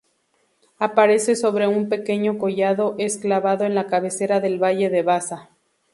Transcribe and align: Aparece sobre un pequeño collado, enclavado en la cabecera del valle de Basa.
Aparece 0.79 1.35
sobre 1.35 1.67
un 1.67 1.87
pequeño 1.87 2.39
collado, 2.39 2.95
enclavado 2.97 3.65
en 3.65 3.75
la 3.75 3.85
cabecera 3.85 4.39
del 4.39 4.57
valle 4.57 4.89
de 4.89 5.03
Basa. 5.03 5.51